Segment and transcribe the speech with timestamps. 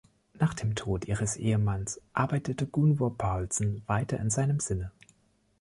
[0.39, 4.91] Nach dem Tod ihres Ehemannes arbeitete Gunvor Paulsen weiter in seinem Sinne.